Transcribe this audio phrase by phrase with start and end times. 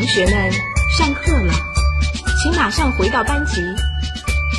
[0.00, 0.50] 同学们，
[0.96, 1.52] 上课了，
[2.42, 3.60] 请马上回到班级，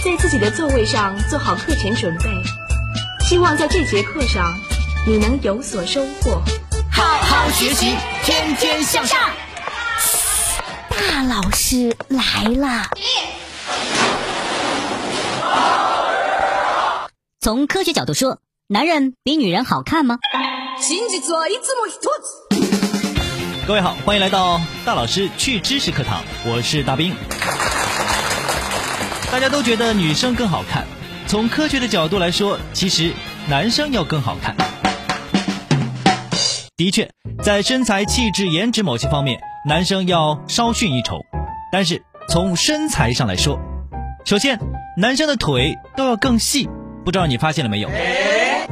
[0.05, 2.25] 在自己的座位上做好课前准备。
[3.27, 4.55] 希望在这节课上，
[5.07, 6.43] 你能有所收获。
[6.91, 9.17] 好好学习，天天向上。
[10.91, 12.91] 大老师来了。
[17.39, 20.19] 从科学角度说，男人比女人好看吗？
[23.67, 27.13] 各位好，欢迎来到大老师去知识课堂，我是大兵。
[29.31, 30.85] 大家都觉得女生更好看，
[31.27, 33.13] 从科学的角度来说，其实
[33.47, 34.55] 男生要更好看。
[36.75, 37.07] 的确，
[37.43, 41.19] 在身材、气质、颜值某些方面，男生要稍逊一筹。
[41.71, 43.59] 但是从身材上来说，
[44.25, 44.59] 首先
[44.97, 46.67] 男生的腿都要更细。
[47.05, 47.89] 不知道你发现了没有？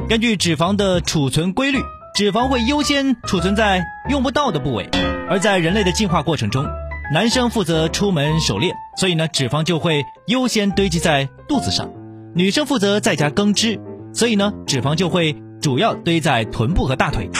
[0.08, 1.80] 根据脂肪的储存规律，
[2.14, 4.88] 脂肪会优先储存在用不到的部位。
[5.28, 6.66] 而在人类的进化过程中，
[7.12, 11.86] 男生负责出门狩猎，所以呢，脂肪就会优先堆积在肚子上；
[12.34, 13.80] 女生负责在家耕织，
[14.12, 17.30] 所以呢，脂肪就会主要堆在臀部和大腿。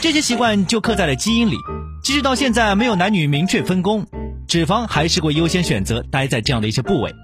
[0.00, 1.56] 这些习惯就刻在了基因里，
[2.02, 4.06] 即使到现在没有男女明确分工，
[4.46, 7.14] 脂肪还是会优先选择待在这样的一些部位。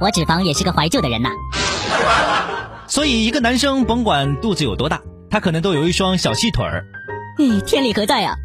[0.00, 1.30] 我脂肪也是个怀旧的人呐。
[2.88, 5.00] 所以，一个男生甭管肚子有多大，
[5.32, 6.84] 他可能都有一双小细腿儿。
[7.38, 8.36] 嗯，天理何在呀？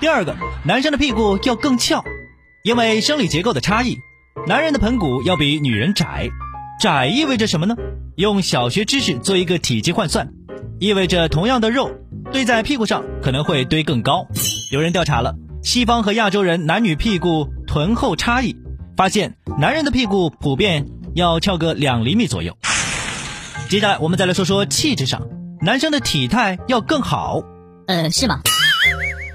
[0.00, 2.02] 第二个，男生的屁股要更翘，
[2.64, 3.98] 因为生理结构的差异，
[4.46, 6.30] 男人的盆骨要比女人窄。
[6.80, 7.76] 窄意味着什么呢？
[8.16, 10.30] 用小学知识做一个体积换算，
[10.80, 11.90] 意味着同样的肉
[12.32, 14.26] 堆在屁股上可能会堆更高。
[14.72, 18.56] 有人调查了西方和亚洲人男女屁股臀厚差异，
[18.96, 20.86] 发现男人的屁股普遍。
[21.14, 22.58] 要翘个两厘米左右。
[23.68, 25.26] 接下来我们再来说说气质上，
[25.60, 27.42] 男生的体态要更好。
[27.88, 28.40] 呃，是吗？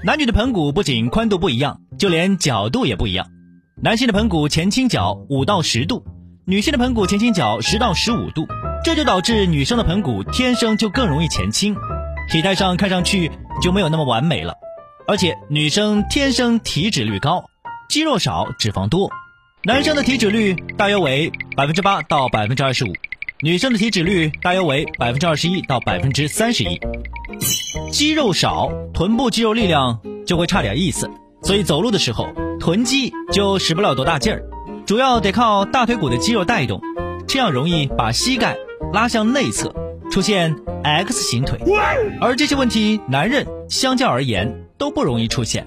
[0.04, 3.26] 男女的盆骨不仅宽度不一样，就连角度也不一样。
[3.82, 6.04] 男性的盆骨前倾角五到十度，
[6.46, 8.46] 女性的盆骨前倾角十到十五度，
[8.84, 11.76] 这就导致女生的盆骨天生就更容易前倾，
[12.30, 13.30] 体态上看上去
[13.60, 14.54] 就没有那么完美了。
[15.06, 17.44] 而且女生天生体脂率高，
[17.88, 19.10] 肌肉少，脂肪多。
[19.64, 22.92] 男生的体脂率大约为百分之八到百分之二十五，
[23.44, 26.80] 女生的体脂率大约为百分之二十一到百分之三十一。
[27.90, 31.10] 肌肉少，臀部肌肉力量就会差点意思，
[31.42, 32.28] 所以走路的时候
[32.60, 34.44] 臀肌就使不了多大劲儿，
[34.86, 36.80] 主要得靠大腿骨的肌肉带动，
[37.26, 38.56] 这样容易把膝盖
[38.92, 39.74] 拉向内侧，
[40.08, 40.54] 出现
[40.84, 41.58] X 型腿。
[42.20, 45.66] 而这些问题，男人相较而言都不容易出现。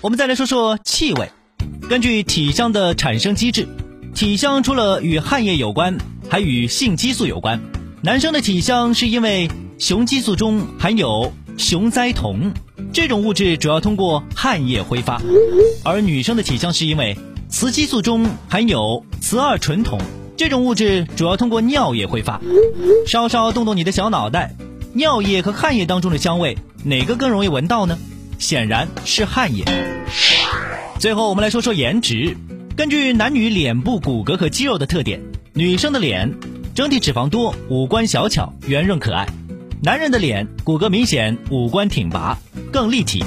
[0.00, 1.28] 我们再来说说气味。
[1.88, 3.66] 根据体香的产生机制，
[4.14, 5.98] 体香除了与汗液有关，
[6.28, 7.60] 还与性激素有关。
[8.00, 12.52] 男生的体香是因为雄激素中含有雄甾酮，
[12.92, 15.20] 这种物质主要通过汗液挥发；
[15.82, 17.16] 而女生的体香是因为
[17.48, 19.98] 雌激素中含有雌二醇酮，
[20.36, 22.40] 这种物质主要通过尿液挥发。
[23.08, 24.54] 稍稍动动你的小脑袋，
[24.92, 27.98] 尿液和汗液当中的香味，哪个更容易闻到呢？
[28.38, 29.64] 显然是汗液。
[31.00, 32.36] 最后，我们来说说颜值。
[32.76, 35.20] 根据男女脸部骨骼和肌肉的特点，
[35.52, 36.34] 女生的脸
[36.74, 39.26] 整体脂肪多，五官小巧、圆润可爱；
[39.80, 42.36] 男人的脸骨骼明显，五官挺拔，
[42.72, 43.22] 更立体。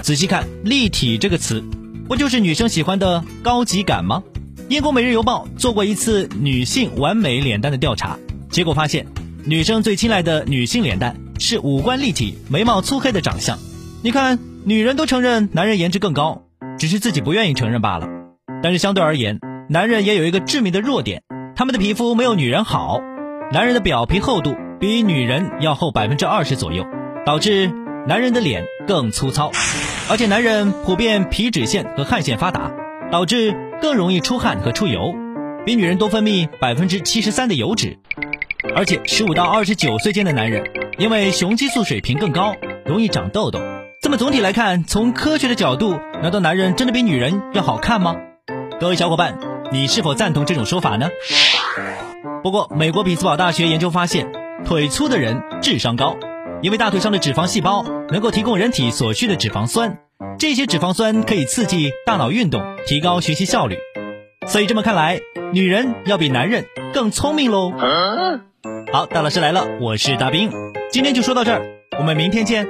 [0.00, 1.60] 仔细看“立体”这个词，
[2.06, 4.22] 不就是女生喜欢的高级感吗？
[4.68, 8.16] 英国《每日邮报》做过一次女性完美脸蛋的调查，
[8.48, 9.06] 结果发现，
[9.44, 13.58] 女生最青睐的女性脸蛋是五官立体、眉毛粗黑的长相。
[14.02, 16.44] 你看，女人都承认男人颜值更高。
[16.78, 18.21] 只是自己不愿意承认罢了。
[18.62, 21.22] 但是相对而言，男人也有一个致命的弱点，
[21.56, 23.00] 他们的皮肤没有女人好。
[23.52, 26.86] 男人的表皮厚度比女人要厚百分之二十左右，
[27.26, 27.70] 导致
[28.06, 29.50] 男人的脸更粗糙。
[30.08, 32.70] 而且男人普遍皮脂腺和汗腺发达，
[33.10, 35.14] 导致更容易出汗和出油，
[35.66, 37.98] 比女人多分泌百分之七十三的油脂。
[38.76, 40.64] 而且十五到二十九岁间的男人，
[40.98, 42.54] 因为雄激素水平更高，
[42.86, 43.60] 容易长痘痘。
[44.00, 48.16] 这么总体来看，从科学的角度，难道男人真的比女人要好看吗？
[48.80, 49.38] 各位小伙伴，
[49.70, 51.08] 你是否赞同这种说法呢？
[52.42, 54.32] 不过，美国匹兹堡大学研究发现，
[54.64, 56.16] 腿粗的人智商高，
[56.62, 59.98] 因为大腿上的脂肪细胞能够提供人体所需的脂肪酸，
[60.38, 63.76] 这些脂肪酸可以刺激大脑运动，提高学习效率。
[64.46, 65.20] 所以这么看来，
[65.52, 67.72] 女人要比男人更聪明喽。
[68.92, 70.50] 好，大老师来了，我是大兵，
[70.90, 71.62] 今天就说到这儿，
[71.98, 72.66] 我们明天见。